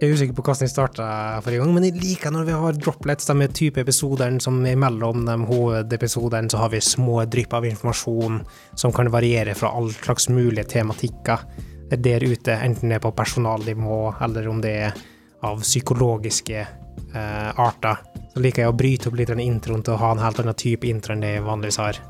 Jeg 0.00 0.08
er 0.08 0.16
usikker 0.16 0.32
på 0.38 0.42
hvordan 0.46 0.64
jeg 0.64 0.72
starta 0.72 1.06
forrige 1.44 1.60
gang, 1.60 1.74
men 1.76 1.84
jeg 1.84 2.00
liker 2.00 2.32
når 2.32 2.46
vi 2.46 2.54
har 2.56 2.78
droplets, 2.80 3.26
de 3.28 3.48
type 3.52 3.82
episodene 3.82 4.40
som 4.40 4.56
er 4.64 4.78
mellom 4.80 5.26
de 5.26 5.34
hovedepisodene, 5.44 6.48
så 6.48 6.62
har 6.62 6.72
vi 6.72 6.80
små 6.80 7.18
drypp 7.28 7.52
av 7.58 7.66
informasjon 7.68 8.38
som 8.80 8.94
kan 8.96 9.12
variere 9.12 9.52
fra 9.58 9.74
all 9.76 9.92
slags 9.92 10.30
mulige 10.32 10.64
tematikker 10.72 11.44
der 11.90 12.24
ute, 12.24 12.56
enten 12.56 12.88
det 12.88 12.96
er 12.96 13.04
på 13.04 13.12
personalnivå, 13.12 14.00
eller 14.24 14.48
om 14.48 14.64
det 14.64 14.74
er 14.86 14.98
av 15.44 15.60
psykologiske 15.60 16.60
eh, 16.64 17.50
arter. 17.60 18.00
Så 18.32 18.40
liker 18.40 18.64
jeg 18.64 18.72
å 18.72 18.80
bryte 18.80 19.10
opp 19.10 19.20
litt 19.20 19.34
den 19.34 19.44
introen 19.44 19.84
til 19.84 19.98
å 19.98 20.00
ha 20.00 20.14
en 20.14 20.24
helt 20.24 20.40
annen 20.40 20.56
type 20.56 20.88
intro 20.88 21.12
enn 21.12 21.26
det 21.26 21.36
jeg 21.36 21.44
vanligvis 21.44 21.82
har. 21.84 22.00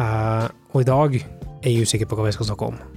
Eh, 0.00 0.44
og 0.72 0.80
i 0.80 0.88
dag 0.88 1.20
er 1.20 1.68
jeg 1.68 1.84
usikker 1.84 2.08
på 2.08 2.16
hva 2.16 2.30
vi 2.30 2.38
skal 2.38 2.54
snakke 2.54 2.72
om. 2.72 2.95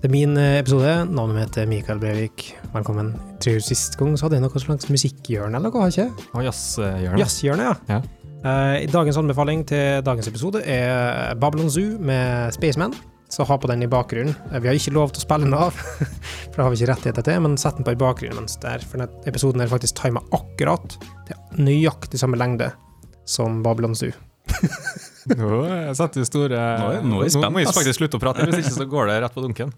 Det 0.00 0.08
er 0.08 0.12
min 0.14 0.30
eh, 0.40 0.54
episode. 0.62 0.92
Navnet 1.12 1.36
mitt 1.36 1.56
er 1.60 1.66
Mikael 1.68 1.98
Brevik. 2.00 2.46
Velkommen. 2.72 3.10
Tror 3.44 3.58
Sist 3.60 3.98
gang 4.00 4.14
så 4.16 4.24
hadde 4.24 4.38
jeg 4.38 4.44
noe 4.46 4.62
slags 4.62 4.88
musikkhjørne 4.88 5.58
eller 5.58 5.68
noe, 5.68 5.82
har 5.82 5.90
jeg 5.92 6.06
ikke? 6.08 6.24
Og 6.38 6.46
jazzhjørne. 6.46 7.18
Jazzhjørne, 7.20 7.66
ja. 7.66 7.74
Ja. 7.90 7.98
Uh, 8.40 8.86
dagens 8.88 9.18
anbefaling 9.20 9.66
til 9.68 10.00
dagens 10.06 10.30
episode 10.30 10.62
er 10.64 11.36
Babylon 11.36 11.68
Zoo 11.68 11.98
med 12.00 12.56
Spaceman. 12.56 12.96
Så 13.28 13.44
ha 13.44 13.60
på 13.60 13.68
den 13.68 13.84
i 13.84 13.90
bakgrunnen. 13.92 14.32
Eh, 14.48 14.56
vi 14.64 14.72
har 14.72 14.80
ikke 14.80 14.96
lov 14.96 15.12
til 15.12 15.20
å 15.20 15.26
spille 15.26 15.50
den 15.50 15.58
av, 15.58 15.76
for 16.48 16.56
det 16.56 16.64
har 16.64 16.72
vi 16.72 16.80
ikke 16.80 16.92
rettigheter 16.94 17.28
til, 17.28 17.44
men 17.44 17.60
sett 17.60 17.76
den 17.76 17.90
på 17.90 17.92
i 17.92 18.00
bakgrunnen 18.00 18.40
mens 18.40 18.56
der, 18.64 18.80
for 18.80 19.04
denne 19.04 19.28
episoden 19.28 19.60
er 19.60 19.68
faktisk 19.68 20.00
tima 20.00 20.24
akkurat 20.32 20.96
til 21.28 21.60
nøyaktig 21.60 22.24
samme 22.24 22.40
lengde 22.40 22.72
som 23.28 23.60
Babylon 23.68 24.00
Zoo. 24.00 24.16
Nå 25.38 25.60
setter 25.94 26.20
vi 26.22 26.26
store 26.28 26.60
Nå 26.80 26.90
er- 26.96 27.02
nå 27.04 27.50
må 27.50 27.60
vi 27.62 27.66
faktisk 27.70 28.00
slutte 28.00 28.18
å 28.18 28.22
prate, 28.22 28.46
hvis 28.48 28.62
ikke 28.64 28.76
så 28.78 28.86
går 28.90 29.10
det 29.10 29.18
rett 29.24 29.34
på 29.36 29.44
dunken. 29.44 29.72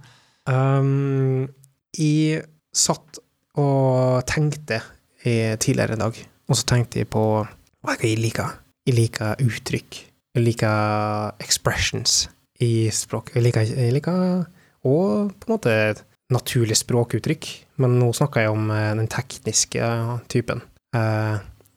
Um, 0.48 1.48
jeg 1.96 2.44
satt 2.74 3.18
og 3.60 4.22
tenkte 4.26 4.80
tidligere 5.22 5.94
i 5.94 6.00
dag, 6.00 6.16
og 6.48 6.56
så 6.58 6.64
tenkte 6.66 7.02
jeg 7.02 7.10
på 7.12 7.22
hva 7.46 7.96
jeg 8.00 8.16
liker. 8.18 8.56
Jeg 8.88 8.96
liker 8.96 9.36
uttrykk. 9.44 9.98
Jeg 10.34 10.42
liker 10.46 11.34
expressions 11.44 12.24
i 12.64 12.88
språk. 12.94 13.30
Jeg 13.36 13.44
liker, 13.44 13.68
jeg 13.68 13.92
liker 13.94 14.46
og 14.88 15.30
på 15.38 15.46
en 15.46 15.52
måte 15.52 15.74
naturlig 16.32 16.78
språkuttrykk, 16.80 17.46
men 17.84 17.98
nå 18.00 18.08
snakker 18.16 18.46
jeg 18.46 18.50
om 18.54 18.70
eh, 18.72 18.94
den 18.98 19.06
tekniske 19.12 19.84
typen. 20.32 20.62
Eh, 20.96 21.36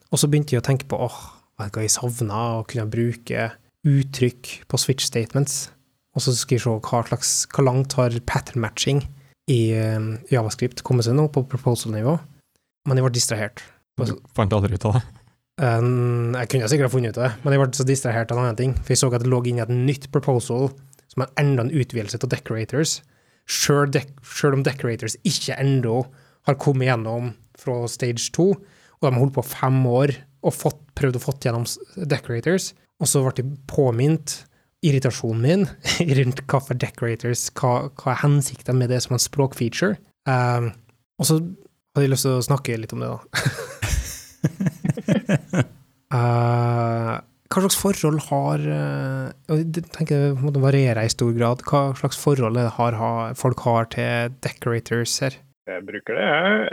og 0.10 0.18
så 0.22 0.30
begynte 0.32 0.56
jeg 0.56 0.64
å 0.64 0.66
tenke 0.66 0.88
på 0.90 0.98
åh, 1.06 1.18
hva 1.60 1.68
jeg 1.84 1.92
savna 1.94 2.40
å 2.62 2.66
kunne 2.68 2.88
bruke 2.90 3.50
uttrykk 3.86 4.52
på 4.70 4.80
switch 4.82 5.08
statements. 5.08 5.70
Og 6.16 6.24
så 6.24 6.34
skal 6.36 6.58
vi 6.58 6.64
se 6.64 6.74
hva, 6.74 7.04
slags, 7.10 7.34
hvor 7.52 7.68
langt 7.68 7.98
har 8.00 8.16
pattern 8.28 8.64
matching 8.64 9.04
i 9.52 9.60
eh, 9.76 10.08
Javascript 10.32 10.84
kommet 10.88 11.08
seg 11.08 11.18
nå, 11.18 11.28
på 11.34 11.44
proposal-nivå. 11.52 12.16
Men 12.88 13.00
jeg 13.00 13.06
ble 13.06 13.14
distrahert. 13.16 13.64
Du 14.00 14.16
Fant 14.36 14.54
aldri 14.56 14.78
ut 14.78 14.88
av 14.90 15.00
det. 15.00 15.06
Um, 15.56 16.34
jeg 16.36 16.50
kunne 16.52 16.68
sikkert 16.68 16.90
ha 16.90 16.92
funnet 16.92 17.16
ut 17.16 17.20
av 17.22 17.30
det, 17.30 17.36
men 17.44 17.54
jeg 17.54 17.62
ble 17.62 17.78
så 17.78 17.86
distrahert 17.88 18.32
av 18.34 18.40
en 18.40 18.48
annen 18.48 18.60
ting. 18.60 18.74
For 18.82 18.92
jeg 18.92 19.02
så 19.02 19.10
at 19.12 19.24
det 19.24 19.32
lå 19.32 19.40
inne 19.48 19.64
i 19.64 19.66
et 19.66 19.76
nytt 19.76 20.10
proposal 20.12 20.70
som 21.12 21.24
er 21.24 21.36
enda 21.40 21.64
en 21.64 21.74
utvidelse 21.74 22.20
av 22.20 22.32
decorators. 22.34 23.00
Sjøl 23.46 23.92
de 23.94 24.02
om 24.50 24.64
decorators 24.66 25.16
ikke 25.24 25.58
ennå 25.62 26.02
har 26.50 26.58
kommet 26.62 26.90
gjennom 26.90 27.34
fra 27.60 27.84
stage 27.90 28.32
2, 28.36 28.48
og 28.52 29.06
de 29.06 29.12
har 29.12 29.22
holdt 29.22 29.38
på 29.38 29.46
fem 29.48 29.78
år 29.88 30.16
og 30.46 30.54
fått, 30.54 30.82
prøvd 30.98 31.18
å 31.18 31.24
få 31.24 31.36
gjennom 31.42 31.66
decorators, 32.10 32.74
og 33.02 33.10
så 33.12 33.22
ble 33.26 33.34
jeg 33.42 33.58
påminnet 33.70 34.40
irritasjonen 34.86 35.42
min 35.42 35.68
rundt 36.20 36.42
hva 36.46 36.62
for 36.64 36.80
decorators, 36.80 37.48
hva, 37.58 37.90
hva 37.98 38.14
er 38.14 38.24
hensikten 38.24 38.80
med 38.80 38.92
det 38.94 39.02
som 39.06 39.16
en 39.18 39.24
språkfeature. 39.24 39.98
Um, 40.30 40.72
og 41.20 41.30
så 41.30 41.40
hadde 41.40 42.06
jeg 42.06 42.14
lyst 42.14 42.28
til 42.28 42.38
å 42.38 42.46
snakke 42.46 42.78
litt 42.80 42.96
om 42.96 43.04
det, 43.04 43.14
da. 43.14 43.20
uh, 46.16 47.16
hva 47.56 47.62
slags 47.62 47.78
forhold 47.80 48.20
har 48.28 48.64
eh, 48.68 49.28
og 49.54 49.60
Jeg 49.62 49.86
tenker 49.94 50.34
det 50.36 50.62
varierer 50.64 51.06
i 51.06 51.12
stor 51.14 51.32
grad. 51.38 51.62
Hva 51.64 51.94
slags 51.96 52.18
forhold 52.20 52.58
har, 52.58 52.98
har, 53.00 53.36
folk 53.38 53.62
har 53.64 53.88
til 53.94 54.34
decorators 54.44 55.14
her? 55.24 55.38
Jeg 55.66 55.82
bruker 55.86 56.14
det. 56.20 56.26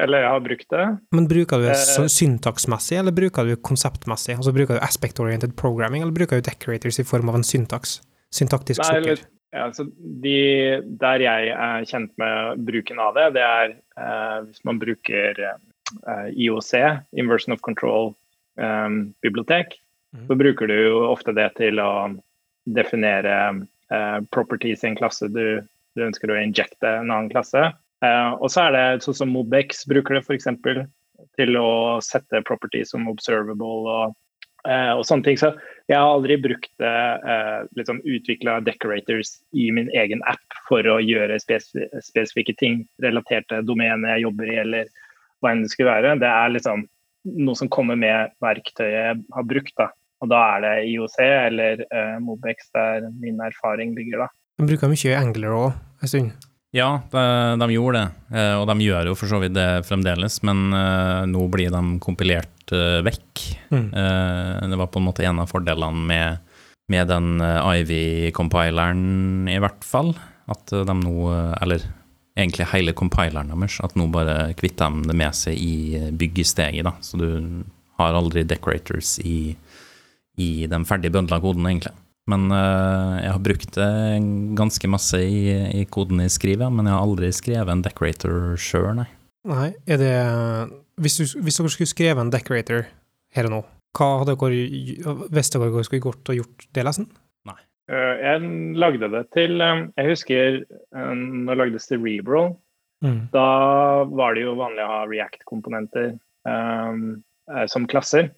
Eller 0.04 0.20
jeg 0.20 0.28
har 0.34 0.40
brukt 0.44 0.68
det. 0.70 0.86
Men 1.16 1.26
bruker 1.28 1.58
du 1.58 1.64
det 1.64 1.76
Eh. 1.76 2.08
syntaksmessig, 2.12 2.98
eller 2.98 3.12
bruker 3.12 3.44
du 3.48 3.56
konseptmessig? 3.56 4.36
Altså 4.36 4.52
Bruker 4.52 4.74
du 4.78 4.80
aspect-oriented 4.84 5.54
programming, 5.56 6.02
eller 6.02 6.12
bruker 6.12 6.40
du 6.40 6.42
decorators 6.50 6.98
i 7.00 7.04
form 7.04 7.28
av 7.30 7.34
en 7.36 7.42
syntaks? 7.42 8.00
Syntaktisk 8.32 8.84
sukker? 8.84 9.24
Ja, 9.52 9.66
så 9.72 9.84
de, 10.22 10.80
der 11.00 11.18
jeg 11.20 11.48
er 11.52 11.84
kjent 11.84 12.12
med 12.16 12.64
bruken 12.64 12.98
av 12.98 13.14
det, 13.14 13.34
det 13.34 13.42
er 13.42 13.74
eh, 13.98 14.44
hvis 14.46 14.64
man 14.64 14.78
bruker 14.80 15.40
eh, 15.40 16.28
IOC, 16.32 17.02
Inversion 17.12 17.52
of 17.52 17.60
Control 17.60 18.14
eh, 18.58 18.88
bibliotek, 19.22 19.78
Mhm. 20.14 20.26
så 20.28 20.36
bruker 20.36 20.66
du 20.68 20.74
jo 20.88 20.96
ofte 21.08 21.32
det 21.34 21.54
til 21.56 21.76
å 21.80 22.16
definere 22.68 23.66
eh, 23.90 24.20
properties 24.30 24.84
i 24.84 24.88
en 24.88 24.96
klasse 24.96 25.28
du, 25.32 25.60
du 25.96 26.02
ønsker 26.06 26.28
å 26.32 26.36
injecte 26.42 26.84
en 27.00 27.10
annen 27.10 27.30
klasse. 27.32 27.72
Eh, 28.02 28.32
og 28.38 28.50
så 28.50 28.66
er 28.66 28.74
det 28.74 29.04
sånn 29.04 29.20
som 29.20 29.32
Mobex 29.34 29.84
bruker 29.90 30.18
det 30.18 30.24
f.eks. 30.26 30.48
til 31.38 31.58
å 31.58 32.00
sette 32.04 32.42
properties 32.48 32.90
som 32.94 33.06
observable 33.10 33.92
og, 33.92 34.16
eh, 34.66 34.90
og 34.96 35.04
sånne 35.06 35.28
ting. 35.28 35.38
Så 35.38 35.52
jeg 35.90 35.98
har 35.98 36.08
aldri 36.08 36.38
brukt 36.42 36.70
det, 36.82 36.96
eh, 37.32 37.60
liksom 37.78 38.02
utvikla 38.02 38.58
decorators 38.66 39.36
i 39.54 39.70
min 39.70 39.90
egen 39.94 40.22
app 40.26 40.58
for 40.68 40.82
å 40.82 40.98
gjøre 41.02 41.38
spesi 41.42 41.86
spesifikke 42.02 42.56
ting 42.58 42.82
relatert 43.04 43.48
til 43.48 43.64
domenet 43.66 44.16
jeg 44.16 44.26
jobber 44.26 44.50
i, 44.50 44.58
eller 44.66 44.92
hva 45.42 45.54
enn 45.54 45.64
det 45.64 45.72
skulle 45.72 45.94
være. 45.94 46.18
Det 46.22 46.30
er 46.30 46.54
liksom 46.54 46.86
noe 47.22 47.58
som 47.58 47.70
kommer 47.70 47.98
med 47.98 48.34
verktøyet 48.42 48.98
jeg 48.98 49.26
har 49.36 49.46
brukt. 49.46 49.74
da. 49.78 49.92
Og 50.22 50.30
da 50.30 50.38
er 50.56 50.62
det 50.62 50.76
IOC 50.92 51.18
eller 51.22 51.82
eh, 51.90 52.16
Mobex 52.22 52.70
der 52.74 53.10
min 53.18 53.40
erfaring 53.42 53.94
ligger, 53.98 54.26
da. 54.26 54.32
Jeg 54.60 54.70
bruker 54.70 54.90
mye 54.90 55.18
Angler 55.18 55.54
òg 55.58 55.70
en 56.02 56.10
stund. 56.10 56.51
Ja, 56.72 57.02
de, 57.10 57.22
de 57.60 57.66
gjorde 57.74 58.00
det, 58.00 58.36
eh, 58.38 58.54
og 58.56 58.64
de 58.70 58.86
gjør 58.86 59.10
jo 59.10 59.16
for 59.18 59.28
så 59.28 59.42
vidt 59.42 59.52
det 59.52 59.84
fremdeles, 59.84 60.38
men 60.48 60.72
eh, 60.72 61.24
nå 61.28 61.44
blir 61.52 61.68
de 61.72 61.82
kompilert 62.00 62.72
eh, 62.72 63.02
vekk. 63.04 63.42
Mm. 63.74 63.88
Det 64.72 64.78
var 64.80 64.88
på 64.92 65.02
en 65.02 65.06
måte 65.10 65.26
en 65.28 65.42
av 65.42 65.52
fordelene 65.52 66.06
med, 66.08 66.54
med 66.92 67.10
den 67.12 67.44
Ivy-compileren, 67.44 69.02
i 69.52 69.58
hvert 69.60 69.84
fall. 69.84 70.14
At 70.52 70.72
de 70.72 70.94
nå, 70.96 71.28
eller 71.60 71.84
egentlig 72.36 72.66
hele 72.72 72.96
compileren 72.96 73.52
deres, 73.52 73.78
at 73.84 73.96
nå 73.96 74.08
bare 74.12 74.54
kvitter 74.56 74.92
de 74.92 75.12
det 75.12 75.16
med 75.20 75.36
seg 75.36 75.60
i 75.60 76.08
byggesteget, 76.16 76.88
da. 76.88 76.96
Så 77.04 77.20
du 77.20 77.28
har 78.00 78.16
aldri 78.16 78.46
decorators 78.48 79.18
i, 79.20 79.54
i 80.40 80.50
den 80.72 80.88
ferdig 80.88 81.12
bøndla 81.12 81.40
koden, 81.44 81.68
egentlig. 81.68 81.92
Men 82.30 82.46
uh, 82.54 83.18
jeg 83.18 83.32
har 83.34 83.42
brukt 83.42 83.74
det 83.74 83.90
ganske 84.58 84.90
masse 84.90 85.18
i, 85.18 85.50
i 85.80 85.84
koden 85.90 86.22
jeg 86.22 86.36
skriver, 86.36 86.70
men 86.70 86.86
jeg 86.86 86.94
har 86.94 87.02
aldri 87.02 87.32
skrevet 87.34 87.72
en 87.74 87.82
decorator 87.82 88.54
sjøl, 88.60 88.92
nei. 89.00 89.08
Nei, 89.50 89.72
er 89.90 89.98
det 89.98 90.12
hvis, 91.02 91.16
du, 91.18 91.40
hvis 91.42 91.56
dere 91.58 91.72
skulle 91.74 91.90
skrevet 91.90 92.22
en 92.22 92.30
decorator 92.30 92.84
her 93.34 93.48
og 93.48 93.54
nå, 93.56 93.60
hva 93.98 94.08
hadde 94.20 94.36
dere 94.38 95.24
Visste 95.34 95.58
dere 95.58 95.72
hva 95.74 95.82
skulle 95.82 96.04
gjort 96.04 96.30
og 96.30 96.38
gjort 96.38 96.66
det 96.78 96.84
lesen? 96.86 97.08
Eh, 97.90 98.20
Jeg 98.22 98.50
lagde 98.78 99.08
det 99.10 99.24
til 99.34 99.58
eh, 99.60 99.80
Jeg 99.98 100.12
husker 100.12 100.60
um, 100.94 101.42
når 101.42 101.50
det 101.50 101.58
lagdes 101.64 101.88
til 101.90 102.04
Rebro, 102.04 102.44
Mm. 103.02 103.26
Da 103.34 104.04
var 104.04 104.36
det 104.36 104.44
jo 104.44 104.52
vanlig 104.54 104.84
å 104.84 104.90
ha 104.92 104.98
React-komponenter 105.10 106.12
um, 106.46 107.22
eh, 107.50 107.64
som 107.66 107.88
klasser. 107.90 108.28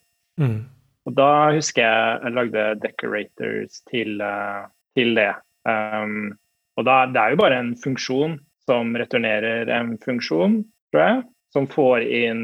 Mm. 0.41 0.63
Og 1.05 1.17
da 1.19 1.31
husker 1.53 1.85
jeg 1.85 2.21
jeg 2.25 2.37
lagde 2.39 2.65
decorators 2.83 3.83
til, 3.91 4.21
eh, 4.25 4.65
til 4.97 5.15
det. 5.19 5.33
Um, 5.69 6.35
og 6.77 6.87
da, 6.89 7.05
det 7.13 7.21
er 7.21 7.35
jo 7.35 7.41
bare 7.41 7.61
en 7.61 7.75
funksjon 7.79 8.39
som 8.65 8.97
returnerer 8.97 9.69
en 9.73 9.95
funksjon, 10.01 10.63
tror 10.93 11.05
jeg, 11.05 11.21
som 11.53 11.69
får 11.71 12.07
inn 12.09 12.43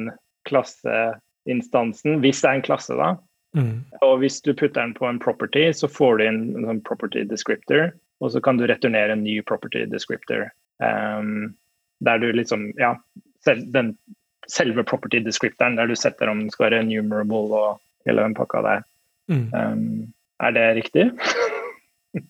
klasseinstansen, 0.49 2.21
hvis 2.21 2.43
det 2.43 2.51
er 2.51 2.61
en 2.61 2.67
klasse, 2.69 2.97
da. 2.97 3.15
Mm. 3.57 3.81
Og 4.07 4.21
hvis 4.23 4.39
du 4.45 4.53
putter 4.53 4.85
den 4.85 4.95
på 4.95 5.09
en 5.09 5.19
property, 5.23 5.71
så 5.75 5.89
får 5.91 6.21
du 6.21 6.27
inn 6.29 6.43
en 6.55 6.69
sånn 6.69 6.85
property 6.87 7.25
descriptor, 7.29 7.91
og 8.21 8.35
så 8.35 8.43
kan 8.45 8.61
du 8.61 8.69
returnere 8.69 9.17
en 9.17 9.25
ny 9.25 9.41
property 9.49 9.87
descriptor. 9.91 10.51
Um, 10.85 11.57
der 12.05 12.21
du 12.21 12.31
liksom, 12.33 12.71
ja, 12.81 12.95
selv, 13.45 13.67
den, 13.73 13.95
selve 14.49 14.85
property 14.85 15.21
descriptoren, 15.25 15.77
der 15.81 15.91
du 15.91 15.97
setter 15.97 16.31
om 16.31 16.45
den 16.45 16.53
skal 16.53 16.71
være 16.71 16.85
numerable 16.89 17.57
og 17.57 17.81
hele 18.09 18.25
den 18.27 18.37
pakka 18.39 18.63
der. 18.67 18.87
Mm. 19.31 19.47
Um, 19.55 20.13
er 20.43 20.57
det 20.57 20.69
riktig? 20.83 21.11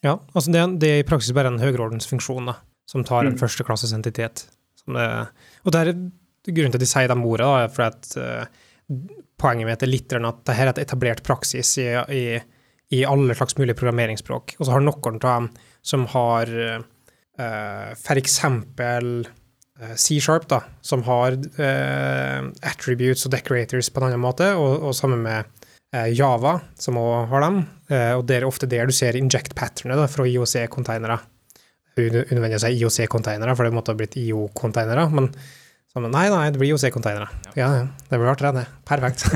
Ja, 0.04 0.18
altså 0.36 0.52
det, 0.52 0.60
det 0.82 0.88
er 0.92 0.98
i 1.00 1.04
praksis 1.08 1.32
bare 1.32 1.48
en 1.48 1.62
høyreordensfunksjon 1.62 2.50
da, 2.50 2.58
som 2.84 3.00
tar 3.00 3.24
en 3.24 3.32
Mm. 3.32 3.38
førsteklasses 3.40 3.94
entitet. 3.96 4.42
Som 4.76 4.92
det, 4.98 5.06
og 5.64 5.72
det 5.72 5.80
er 5.80 5.94
grunnen 6.52 6.74
til 6.74 6.76
at 6.76 6.84
de 6.84 6.88
sier 6.90 7.08
de 7.08 7.16
ordene, 7.16 7.62
er 7.64 7.72
for 7.72 7.86
at 7.86 8.10
uh, 8.20 8.44
poenget 9.40 9.70
mitt 9.70 9.82
er 9.82 9.88
litt 9.88 10.12
at 10.12 10.20
dette 10.20 10.52
er 10.52 10.72
et 10.74 10.82
etablert 10.84 11.22
praksis 11.24 11.72
i, 11.80 11.88
i, 12.12 12.24
i 12.92 13.04
alle 13.08 13.32
slags 13.38 13.56
mulige 13.56 13.78
programmeringsspråk. 13.80 14.58
Og 14.58 14.66
så 14.66 14.74
har 14.74 14.84
noen 14.84 15.16
av 15.16 15.24
dem 15.24 15.48
som 15.80 16.04
har 16.12 16.52
uh, 16.52 16.84
eh, 19.80 19.96
C-sharp, 19.96 20.46
da, 20.50 20.60
som 20.84 21.02
har 21.08 21.38
uh, 21.40 22.50
attributes 22.68 23.24
og 23.26 23.32
decorators 23.32 23.88
på 23.88 24.02
en 24.02 24.10
annen 24.10 24.20
måte, 24.20 24.52
og, 24.58 24.82
og 24.90 24.96
sammen 24.96 25.24
med 25.24 25.38
eh, 25.40 25.59
Java, 25.90 26.60
som 26.78 26.98
òg 27.00 27.30
har 27.32 27.42
dem. 27.42 27.62
Eh, 27.90 28.12
og 28.14 28.26
det 28.28 28.38
er 28.38 28.46
ofte 28.46 28.68
der 28.70 28.86
du 28.86 28.94
ser 28.94 29.18
inject-patternet 29.18 30.04
fra 30.12 30.26
IOC-containere. 30.28 31.16
Å 31.98 32.60
si 32.62 32.70
IOC-containere, 32.78 33.56
for 33.58 33.66
det 33.66 33.74
måtte 33.74 33.92
ha 33.92 33.98
blitt 33.98 34.14
IO-containere. 34.20 35.08
Men 35.10 35.32
så, 35.90 36.02
nei, 36.04 36.28
nei, 36.30 36.44
det 36.54 36.60
blir 36.62 36.70
IOC-containere. 36.70 37.26
Ja, 37.58 37.72
ja, 37.74 37.88
det 38.06 38.20
blir 38.20 38.30
artig, 38.30 38.52
det. 38.60 38.68
Perfekt. 38.86 39.26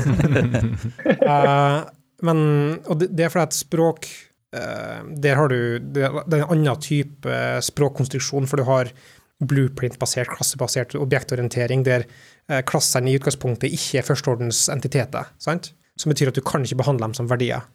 uh, 1.27 1.83
men, 2.27 2.39
og 2.87 3.03
det, 3.03 3.11
det, 3.11 3.27
er 3.27 3.33
fordi 3.33 3.49
at 3.49 3.57
språk 3.57 4.07
uh, 4.55 5.03
Der 5.11 5.35
har 5.35 5.51
du 5.51 5.59
det, 5.83 6.07
det 6.07 6.39
er 6.39 6.45
en 6.45 6.55
annen 6.55 6.79
type 6.79 7.39
språkkonstruksjon, 7.67 8.47
for 8.47 8.63
du 8.63 8.69
har 8.71 8.95
blueprint-basert, 9.43 10.31
klassebasert 10.31 10.95
objektorientering, 10.95 11.83
der 11.83 12.07
uh, 12.07 12.61
klassene 12.63 13.11
i 13.11 13.19
utgangspunktet 13.19 13.75
ikke 13.75 13.99
er 13.99 14.07
førsteordens 14.07 14.69
entiteter. 14.71 15.35
sant? 15.43 15.73
Som 15.99 16.11
betyr 16.11 16.31
at 16.31 16.37
du 16.37 16.43
kan 16.45 16.65
ikke 16.65 16.81
behandle 16.81 17.07
dem 17.07 17.15
som 17.17 17.29
verdier. 17.29 17.65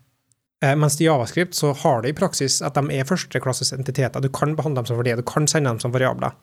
Eh, 0.60 0.76
mens 0.76 0.98
i 1.00 1.06
Javascript 1.06 1.56
så 1.56 1.72
har 1.82 2.02
det 2.02 2.12
i 2.12 2.16
praksis 2.16 2.60
at 2.64 2.76
de 2.76 2.92
er 2.92 3.08
førsteklasses 3.08 3.72
entiteter. 3.76 4.20
Du 4.20 4.28
kan 4.32 4.52
behandle 4.58 4.82
dem 4.82 4.90
som 4.90 5.00
verdier, 5.00 5.16
du 5.16 5.26
kan 5.26 5.48
sende 5.48 5.72
dem 5.72 5.80
som 5.80 5.94
variabler. 5.94 6.36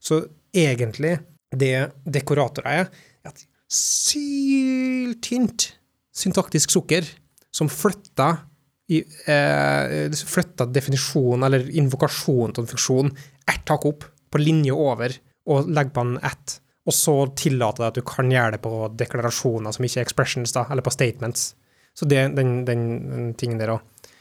Så 0.00 0.22
egentlig, 0.56 1.18
det 1.52 1.90
dekoratorer 2.08 2.84
er, 2.84 2.92
et 3.28 3.44
syltynt 3.68 5.72
syntaktisk 6.18 6.72
sukker 6.72 7.06
som 7.54 7.68
flytter 7.70 8.40
i, 8.88 9.02
eh, 9.28 10.08
flytter 10.10 10.70
definisjonen 10.72 11.44
eller 11.44 11.68
invokasjonen 11.68 12.54
til 12.54 12.64
en 12.64 12.70
funksjon 12.70 13.12
ett 13.48 13.68
hakk 13.68 13.84
opp, 13.84 14.06
på 14.28 14.40
linje 14.40 14.72
over, 14.72 15.12
og 15.48 15.68
legger 15.68 15.92
på 15.92 16.04
en 16.04 16.16
ett. 16.24 16.58
Og 16.88 16.96
så 16.96 17.14
tillater 17.36 17.84
det 17.84 17.88
at 17.90 17.98
du 18.00 18.06
kan 18.08 18.30
gjøre 18.32 18.56
det 18.56 18.62
på 18.64 18.88
deklarasjoner 18.96 19.74
som 19.76 19.84
ikke 19.84 20.00
er 20.00 20.06
expressions, 20.06 20.54
da, 20.56 20.64
eller 20.72 20.84
på 20.86 20.94
statements. 20.94 21.50
Så 21.96 22.08
det, 22.08 22.22
den, 22.38 22.62
den, 22.64 22.84
den 23.10 23.32
tingen 23.36 23.60
der 23.60 23.74
òg. 23.74 24.14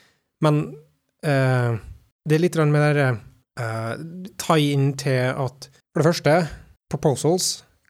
Men 0.44 0.60
uh, 1.26 1.78
det 2.28 2.38
er 2.38 2.44
litt 2.44 2.58
med 2.68 2.98
det 2.98 3.08
uh, 3.62 3.94
tie 4.42 4.74
inn 4.74 4.92
til 5.00 5.32
at 5.32 5.70
For 5.72 6.04
det 6.04 6.10
første, 6.12 6.34
proposals 6.92 7.48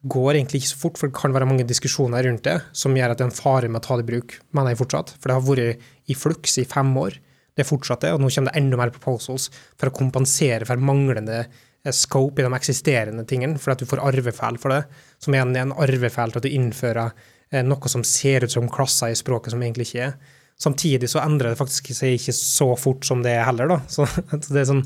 går 0.07 0.37
egentlig 0.37 0.61
ikke 0.61 0.69
så 0.69 0.79
fort, 0.79 0.99
for 0.99 1.09
det 1.09 1.17
kan 1.17 1.33
være 1.35 1.47
mange 1.49 1.65
diskusjoner 1.67 2.23
rundt 2.23 2.45
det 2.45 2.59
som 2.77 2.95
gjør 2.95 3.11
at 3.11 3.19
det 3.19 3.25
er 3.25 3.31
en 3.31 3.35
fare 3.35 3.67
med 3.67 3.81
å 3.81 3.83
ta 3.83 3.97
det 3.97 4.05
i 4.05 4.11
bruk, 4.11 4.37
mener 4.55 4.71
jeg 4.71 4.79
fortsatt. 4.79 5.15
For 5.17 5.27
det 5.27 5.35
har 5.35 5.47
vært 5.47 5.87
i 6.07 6.15
flux 6.15 6.57
i 6.61 6.67
fem 6.69 6.93
år. 7.01 7.17
Det 7.57 7.65
er 7.65 7.67
fortsatt 7.67 8.05
det, 8.05 8.13
og 8.13 8.21
nå 8.21 8.29
kommer 8.29 8.53
det 8.53 8.61
enda 8.61 8.77
mer 8.79 8.93
proposals 8.93 9.49
for 9.73 9.89
å 9.89 9.95
kompensere 9.97 10.67
for 10.69 10.79
manglende 10.79 11.39
eh, 11.41 11.63
scope 11.95 12.41
i 12.41 12.45
de 12.45 12.53
eksisterende 12.57 13.23
tingene, 13.29 13.59
for 13.61 13.73
at 13.73 13.81
du 13.81 13.87
får 13.89 14.03
arvefeil 14.03 14.59
for 14.61 14.73
det, 14.73 14.83
som 15.23 15.35
igjen 15.35 15.55
er 15.55 15.67
en 15.67 15.75
arvefeil 15.77 16.33
til 16.33 16.41
at 16.41 16.47
du 16.47 16.55
innfører 16.55 17.11
Eh, 17.51 17.63
noe 17.63 17.89
som 17.89 18.03
ser 18.03 18.43
ut 18.43 18.51
som 18.51 18.67
klasser 18.71 19.13
i 19.13 19.17
språket 19.17 19.53
som 19.53 19.63
egentlig 19.63 19.87
ikke 19.89 20.03
er. 20.09 20.35
Samtidig 20.59 21.09
så 21.11 21.21
endrer 21.21 21.53
det 21.53 21.59
faktisk 21.59 21.91
seg 21.95 22.17
ikke 22.17 22.35
så 22.35 22.71
fort 22.79 23.05
som 23.07 23.21
det 23.23 23.35
er 23.37 23.45
heller, 23.47 23.75
da. 23.75 23.79
Så 23.93 24.07
det 24.51 24.63
er 24.63 24.69
sånn 24.71 24.85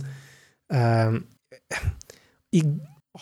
uh, 0.75 1.15
Jeg 2.51 2.73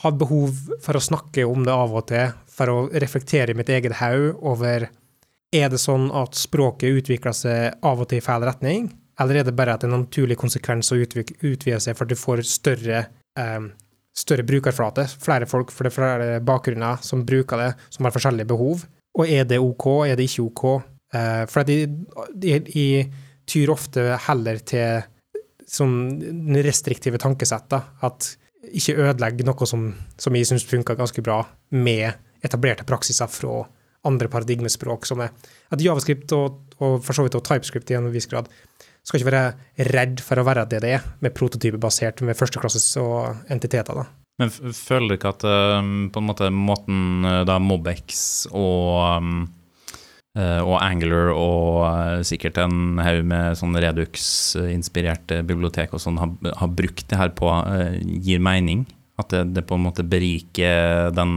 har 0.01 0.15
behov 0.17 0.57
for 0.81 0.97
å 0.97 1.03
snakke 1.03 1.45
om 1.45 1.61
det 1.67 1.75
av 1.75 1.93
og 1.93 2.07
til, 2.09 2.33
for 2.49 2.73
å 2.73 2.79
reflektere 2.89 3.53
i 3.53 3.59
mitt 3.59 3.69
eget 3.69 3.99
hode 4.01 4.33
over 4.41 4.89
Er 5.53 5.69
det 5.69 5.81
sånn 5.81 6.09
at 6.13 6.37
språket 6.37 7.03
utvikler 7.03 7.37
seg 7.37 7.85
av 7.85 8.01
og 8.01 8.09
til 8.09 8.19
i 8.19 8.25
feil 8.25 8.43
retning, 8.45 8.89
eller 9.21 9.39
er 9.39 9.47
det 9.47 9.55
bare 9.57 9.77
at 9.77 9.85
det 9.85 9.89
en 9.89 9.99
naturlig 10.03 10.37
konsekvens 10.41 10.91
å 10.93 10.99
utvide 10.99 11.79
seg 11.81 11.95
for 11.95 12.05
at 12.05 12.11
du 12.11 12.17
får 12.17 12.43
større 12.49 13.05
um, 13.39 13.69
større 14.19 14.45
brukerflate, 14.47 15.05
flere 15.21 15.47
folk 15.49 15.71
er 15.71 15.93
flere 15.93 16.39
bakgrunner 16.45 16.99
som 17.05 17.25
bruker 17.27 17.61
det, 17.63 17.69
som 17.93 18.05
har 18.05 18.15
forskjellige 18.15 18.49
behov. 18.49 18.83
Og 19.19 19.31
er 19.31 19.47
det 19.47 19.61
OK, 19.63 19.87
er 20.09 20.19
det 20.19 20.27
ikke 20.29 20.47
OK? 20.47 20.65
Uh, 21.15 21.45
for 21.49 21.65
de, 21.67 21.79
tyr 23.49 23.71
ofte 23.73 24.03
heller 24.27 24.59
til 24.61 25.01
som 25.69 25.91
restriktive 26.65 27.19
tankesett. 27.21 27.69
da, 27.69 27.83
At 28.05 28.33
ikke 28.75 28.97
ødelegg 29.05 29.43
noe 29.47 29.67
som, 29.69 29.89
som 30.19 30.35
jeg 30.35 30.49
syns 30.49 30.65
funker 30.67 30.97
ganske 30.97 31.23
bra, 31.25 31.43
med 31.69 32.11
etablerte 32.45 32.87
praksiser 32.87 33.29
fra 33.31 33.63
andre 34.07 34.29
paradigmespråk, 34.31 35.05
som 35.05 35.21
er 35.23 35.33
at 35.73 35.81
javascript 35.83 36.31
og, 36.37 36.61
og 36.79 37.01
for 37.03 37.15
så 37.15 37.25
vidt 37.25 37.35
og 37.35 37.43
typescript 37.47 37.91
i 37.91 37.97
en 37.97 38.07
viss 38.13 38.29
grad 38.31 38.47
skal 39.09 39.23
ikke 39.23 39.31
være 39.31 39.89
redd 39.89 40.21
for 40.21 40.37
å 40.37 40.45
være 40.45 40.67
det 40.69 40.83
det 40.85 40.95
er, 40.99 41.05
med 41.23 41.33
prototyper 41.33 41.81
basert 41.81 42.21
med 42.25 42.37
førsteklasses 42.37 42.91
og 43.01 43.49
entiteter. 43.49 44.03
da. 44.03 44.05
Men 44.39 44.51
føler 44.53 45.09
du 45.09 45.15
ikke 45.17 45.33
at 45.33 45.45
um, 45.49 46.09
på 46.13 46.21
en 46.21 46.27
måte 46.29 46.49
måten 46.53 47.25
uh, 47.27 47.41
da 47.47 47.57
Mobex 47.59 48.45
og 48.53 49.17
um, 49.19 49.33
uh, 50.37 50.61
og 50.61 50.77
Angler 50.79 51.33
og 51.33 51.81
uh, 51.83 52.21
sikkert 52.27 52.61
en 52.63 53.01
haug 53.03 53.25
med 53.27 53.59
sånn 53.59 53.75
Redux-inspirerte 53.75 55.41
bibliotek 55.47 55.97
og 55.97 56.03
sånn 56.05 56.21
har, 56.21 56.31
har, 56.61 56.71
brukt 56.71 57.09
det 57.11 57.19
her 57.19 57.33
på, 57.35 57.51
gir 58.23 58.39
mening? 58.45 58.85
At 59.19 59.33
det, 59.33 59.49
det, 59.57 59.65
på 59.67 59.75
en 59.75 59.83
måte 59.89 60.05
beriker 60.07 61.09
den 61.11 61.33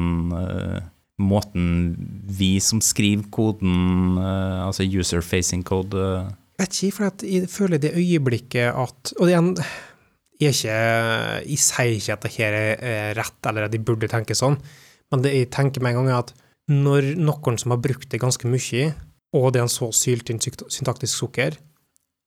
måten 1.23 1.67
vi 2.31 2.55
som 2.63 2.79
skriver 2.83 3.27
koden, 3.35 4.21
altså 4.23 4.87
user-facing 4.87 5.65
code 5.67 6.05
vet 6.63 6.79
ikke, 6.79 6.97
for 6.97 7.27
jeg 7.27 7.49
føler 7.51 7.83
det 7.83 7.95
øyeblikket 7.99 8.71
at 8.73 9.13
Og 9.19 9.29
er 9.31 9.37
jeg, 10.43 10.57
jeg 11.47 11.61
sier 11.61 11.93
ikke 11.95 12.17
at 12.17 12.25
dette 12.27 12.47
er 12.49 13.13
rett, 13.15 13.39
eller 13.47 13.69
at 13.69 13.75
de 13.75 13.79
burde 13.83 14.11
tenke 14.11 14.35
sånn, 14.35 14.57
men 15.13 15.23
det 15.23 15.35
jeg 15.37 15.51
tenker 15.55 15.85
med 15.85 15.93
en 15.93 16.01
gang, 16.01 16.11
er 16.11 16.23
at 16.25 16.33
når 16.73 17.13
noen 17.21 17.59
som 17.61 17.75
har 17.75 17.83
brukt 17.83 18.09
det 18.11 18.23
ganske 18.23 18.49
mye, 18.51 18.89
og 19.37 19.53
det 19.53 19.61
er 19.61 19.67
en 19.67 19.73
så 19.73 19.91
syltynn 19.95 20.43
syntaktisk 20.43 21.15
sukker, 21.15 21.59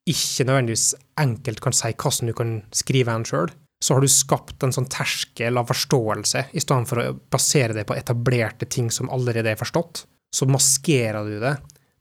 ikke 0.08 0.46
nødvendigvis 0.46 0.94
enkelt 1.20 1.62
kan 1.66 1.76
si 1.76 1.92
hvordan 1.92 2.30
du 2.30 2.36
kan 2.38 2.56
skrive 2.76 3.14
en 3.14 3.26
sjøl, 3.28 3.52
så 3.84 3.98
har 3.98 4.06
du 4.06 4.10
skapt 4.10 4.64
en 4.64 4.74
sånn 4.74 4.90
terskel 4.92 5.60
av 5.60 5.70
forståelse, 5.70 6.48
i 6.56 6.64
stedet 6.64 6.90
for 6.90 7.02
å 7.02 7.16
basere 7.34 7.76
det 7.76 7.88
på 7.90 7.98
etablerte 7.98 8.70
ting 8.72 8.92
som 8.94 9.12
allerede 9.14 9.52
er 9.52 9.60
forstått. 9.60 10.06
Så 10.36 10.48
maskerer 10.50 11.28
du 11.28 11.40
det 11.42 11.56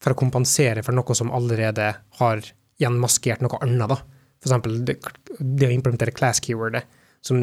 for 0.04 0.12
å 0.12 0.18
kompensere 0.20 0.84
for 0.84 0.96
noe 0.96 1.16
som 1.16 1.32
allerede 1.32 1.88
har 2.20 2.42
gjenmaskert 2.80 3.44
noe 3.44 3.60
annet, 3.64 3.88
da. 3.88 3.96
For 4.42 4.50
eksempel 4.50 4.82
det, 4.84 4.98
det 5.40 5.70
å 5.70 5.72
implementere 5.72 6.12
class 6.12 6.42
keywordet, 6.44 6.84
som 7.24 7.40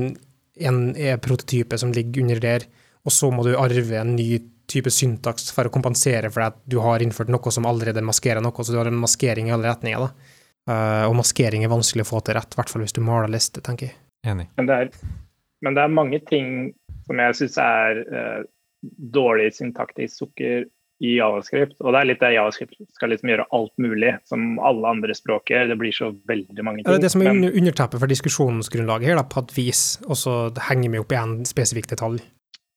en 0.61 0.81
er 0.93 1.21
prototype 1.23 1.79
som 1.81 1.93
ligger 1.95 2.21
under 2.21 2.41
der, 2.43 2.67
og 3.01 3.15
så 3.15 3.31
må 3.33 3.45
du 3.47 3.55
arve 3.57 3.97
en 3.97 4.13
ny 4.13 4.35
type 4.71 4.91
syntaks 4.93 5.49
for 5.55 5.67
å 5.67 5.73
kompensere 5.73 6.29
for 6.31 6.45
at 6.45 6.59
du 6.69 6.77
har 6.83 7.01
innført 7.03 7.31
noe 7.33 7.53
som 7.53 7.65
allerede 7.67 8.03
maskerer 8.05 8.43
noe, 8.43 8.53
så 8.63 8.75
du 8.75 8.79
har 8.79 8.91
en 8.91 9.01
maskering 9.01 9.49
i 9.49 9.55
alle 9.55 9.71
retninger. 9.71 10.05
da. 10.05 10.37
Uh, 10.69 11.07
og 11.09 11.15
maskering 11.17 11.65
er 11.65 11.73
vanskelig 11.73 12.05
å 12.05 12.11
få 12.11 12.21
til 12.21 12.37
rett, 12.37 12.53
i 12.53 12.59
hvert 12.59 12.69
fall 12.69 12.85
hvis 12.85 12.93
du 12.93 13.01
maler 13.03 13.31
liste, 13.33 13.63
tenker 13.65 13.89
jeg. 13.89 13.97
Enig. 14.29 14.45
Men 14.59 14.69
det 14.69 14.77
er, 14.77 14.91
men 15.65 15.77
det 15.77 15.83
er 15.83 15.95
mange 15.97 16.19
ting 16.29 16.51
som 17.07 17.21
jeg 17.23 17.39
syns 17.39 17.57
er 17.63 18.03
uh, 18.13 18.43
dårlig 19.17 19.49
syntaktisk 19.57 20.21
sukker 20.21 20.67
i 21.01 21.15
javascript. 21.17 21.77
Og 21.81 21.95
det 21.95 22.01
er 22.01 22.07
litt 22.11 22.21
det 22.21 22.33
javascript 22.35 22.75
skal 22.93 23.09
liksom 23.13 23.31
gjøre 23.31 23.47
alt 23.57 23.73
mulig, 23.81 24.11
som 24.29 24.59
alle 24.61 24.89
andre 24.93 25.15
språker. 25.17 25.65
Det 25.71 25.77
blir 25.81 25.95
så 25.95 26.11
veldig 26.29 26.65
mange 26.65 26.83
ting. 26.83 27.01
Det 27.01 27.09
er 27.09 27.13
som 27.13 27.23
er 27.25 27.33
under, 27.33 27.55
underteppet 27.57 28.03
for 28.03 28.11
diskusjonsgrunnlaget 28.11 29.09
her, 29.09 29.17
da, 29.17 29.25
på 29.25 29.41
et 29.41 29.55
vis, 29.57 29.85
og 30.05 30.19
så 30.19 30.35
henger 30.69 30.93
vi 30.93 31.01
opp 31.01 31.15
i 31.15 31.17
en 31.17 31.39
spesifikk 31.49 31.89
detalj. 31.89 32.21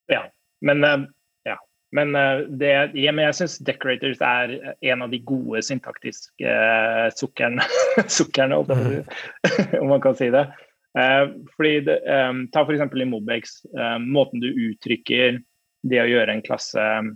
Ja, 0.09 0.23
men, 0.65 0.81
eh, 0.87 1.03
ja. 1.45 1.57
men, 1.97 2.15
eh, 2.17 2.45
det, 2.61 2.71
ja, 2.97 3.13
men 3.13 3.27
jeg 3.27 3.37
syns 3.41 3.59
decorators 3.67 4.23
er 4.25 4.55
en 4.73 5.05
av 5.05 5.13
de 5.13 5.19
gode 5.25 5.61
syntaktiske 5.65 6.49
uh, 6.49 7.11
sukkerne, 7.13 7.67
sukkerne 8.17 8.57
om 9.81 9.91
man 9.91 10.01
kan 10.01 10.17
si 10.17 10.31
det. 10.33 10.47
Fordi 10.95 11.73
det, 11.83 11.99
um, 12.07 12.45
Ta 12.55 12.61
f.eks. 12.63 12.87
i 12.87 13.05
Mobex. 13.09 13.57
Uh, 13.75 13.99
måten 13.99 14.39
du 14.39 14.47
uttrykker 14.47 15.41
det 15.85 15.99
å 16.01 16.07
gjøre 16.07 16.33
en 16.33 16.43
klasse 16.45 16.81
Um, 16.95 17.09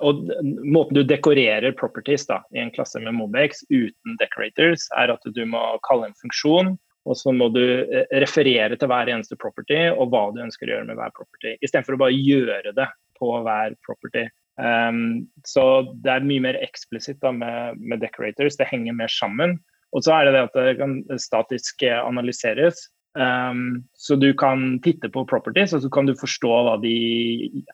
og 0.00 0.30
Måten 0.64 0.96
du 0.96 1.02
dekorerer 1.06 1.74
properties 1.78 2.24
da, 2.26 2.40
i 2.56 2.62
en 2.62 2.72
klasse 2.74 3.00
med 3.02 3.14
Mobex 3.14 3.60
uten 3.70 4.16
decorators, 4.18 4.88
er 4.98 5.12
at 5.12 5.26
du 5.36 5.42
må 5.46 5.60
kalle 5.86 6.08
en 6.08 6.16
funksjon, 6.22 6.72
og 7.08 7.16
så 7.16 7.32
må 7.32 7.48
du 7.54 7.62
eh, 7.62 8.04
referere 8.22 8.76
til 8.76 8.90
hver 8.90 9.10
eneste 9.12 9.38
property 9.40 9.86
og 9.90 10.10
hva 10.12 10.26
du 10.34 10.42
ønsker 10.44 10.68
å 10.68 10.74
gjøre 10.74 10.90
med 10.90 11.00
hver 11.00 11.14
property, 11.16 11.56
istedenfor 11.64 11.96
å 11.96 12.02
bare 12.04 12.18
gjøre 12.18 12.74
det 12.76 12.86
på 13.20 13.32
hver 13.46 13.76
property. 13.86 14.26
Um, 14.60 15.28
så 15.48 15.64
det 16.04 16.12
er 16.12 16.26
mye 16.28 16.44
mer 16.44 16.58
eksplisitt 16.60 17.22
med, 17.24 17.80
med, 17.80 18.02
decorators, 18.02 18.58
det 18.60 18.68
henger 18.68 18.96
mer 18.96 19.12
sammen. 19.12 19.56
Og 19.96 20.04
så 20.04 20.14
er 20.14 20.28
det 20.28 20.34
det 20.36 20.42
at 20.48 20.58
det 20.58 20.74
kan 20.78 20.98
statisk 21.18 21.82
analyseres. 21.88 22.84
Um, 23.18 23.84
så 23.98 24.16
du 24.16 24.34
kan 24.34 24.80
titte 24.84 25.10
på 25.10 25.24
properties, 25.26 25.72
og 25.74 25.82
så 25.82 25.90
kan 25.90 26.06
du 26.06 26.14
forstå 26.18 26.50
hva 26.66 26.76
de 26.82 26.94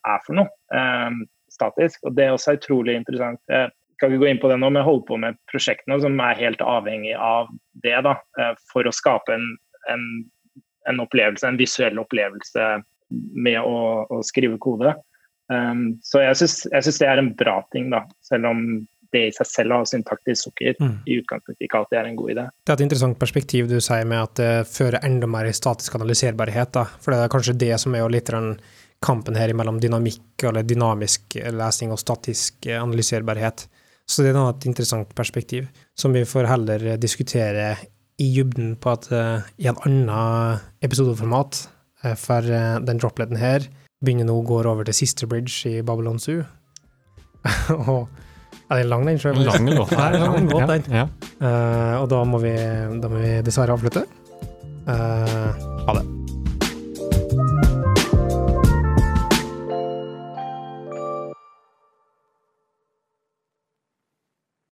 er 0.01 0.23
for 0.25 0.39
noe 0.39 0.49
um, 0.73 1.25
statisk. 1.53 2.01
Og 2.05 2.17
det 2.17 2.27
er 2.27 2.37
også 2.37 2.57
utrolig 2.57 2.97
interessant. 2.97 3.41
Jeg 3.53 3.73
skal 3.97 4.13
ikke 4.13 4.25
gå 4.25 4.31
inn 4.31 4.41
på 4.43 4.51
det 4.53 4.61
nå, 4.61 4.71
men 4.71 4.81
jeg 4.81 4.89
holder 4.89 5.09
på 5.11 5.21
med 5.27 5.41
prosjektene 5.53 6.01
som 6.05 6.17
er 6.25 6.41
helt 6.41 6.65
avhengig 6.65 7.17
av 7.21 7.53
det 7.85 7.97
da, 8.09 8.17
uh, 8.41 8.55
for 8.73 8.89
å 8.89 8.95
skape 8.95 9.37
en, 9.37 9.51
en, 9.93 10.07
en, 10.89 11.05
opplevelse, 11.05 11.47
en 11.49 11.61
visuell 11.61 12.01
opplevelse 12.01 12.71
med 13.37 13.61
å, 13.61 14.07
å 14.09 14.23
skrive 14.27 14.59
kode. 14.63 14.97
Um, 15.53 16.01
så 16.03 16.25
jeg 16.25 16.41
syns 16.41 16.99
det 16.99 17.07
er 17.07 17.21
en 17.23 17.35
bra 17.39 17.61
ting, 17.75 17.93
da, 17.93 18.03
selv 18.25 18.49
om 18.51 18.63
det 19.17 19.25
i 19.31 19.35
seg 19.35 19.51
selv 19.51 19.77
har 19.77 19.89
syntaktisk 19.89 20.49
sukker. 20.49 20.77
Mm. 20.79 20.97
I 21.09 21.19
utgangspunktet 21.23 21.67
ikke 21.67 21.83
alltid 21.83 22.01
er 22.01 22.11
en 22.11 22.19
god 22.21 22.35
idé. 22.37 22.49
Det 22.63 22.75
er 22.75 22.79
et 22.79 22.87
interessant 22.87 23.21
perspektiv 23.21 23.71
du 23.71 23.79
sier 23.81 24.09
med 24.09 24.23
at 24.23 24.35
det 24.41 24.51
fører 24.71 25.01
enda 25.07 25.31
mer 25.31 25.49
i 25.49 25.55
statisk 25.57 25.97
analyserbarhet. 25.99 26.75
Da. 26.77 26.85
For 27.01 27.15
det 27.15 27.23
er 27.25 27.33
kanskje 27.33 27.57
det 27.65 27.73
som 27.83 27.97
er 27.97 28.05
jo 28.05 28.13
litt 28.13 28.31
den 28.33 28.55
kampen 29.05 29.37
her 29.37 29.53
mellom 29.57 29.81
dynamikk 29.81 30.47
eller 30.49 30.65
dynamisk 30.65 31.37
lesing 31.53 31.93
og 31.93 32.01
statisk 32.01 32.69
analyserbarhet. 32.71 33.67
Så 34.07 34.23
det 34.23 34.33
er 34.33 34.39
et 34.39 34.67
interessant 34.69 35.11
perspektiv, 35.19 35.67
som 35.99 36.15
vi 36.15 36.23
får 36.29 36.47
heller 36.47 36.93
diskutere 37.03 37.75
i 38.23 38.29
dybden 38.37 38.77
på 38.81 38.93
at 38.95 39.09
uh, 39.13 39.43
i 39.59 39.67
en 39.69 39.81
annen 39.85 40.63
episodeformat. 40.85 41.67
Uh, 42.05 42.15
for 42.15 42.45
uh, 42.47 42.79
den 42.85 43.01
dropleten 43.03 43.41
her 43.41 43.67
begynner 44.05 44.29
nå 44.29 44.39
å 44.39 44.47
gå 44.47 44.61
over 44.63 44.87
til 44.87 44.97
Sister 44.97 45.29
Bridge 45.29 45.69
i 45.69 45.83
Babylon 45.83 46.21
Zoo. 46.23 46.45
og 47.91 48.07
ja, 48.67 48.77
det 48.77 48.83
er 48.83 48.91
lang, 48.91 49.07
den. 49.07 49.21
En 49.23 49.43
lang 49.47 49.69
lang 49.71 50.51
låt, 50.51 50.69
den. 50.69 50.85
Ja. 50.91 51.07
og 52.01 52.09
da 52.11 52.25
må, 52.27 52.43
vi, 52.43 52.55
da 53.03 53.11
må 53.13 53.23
vi 53.23 53.39
dessverre 53.47 53.77
avslutte. 53.77 54.07
Uh, 54.87 55.76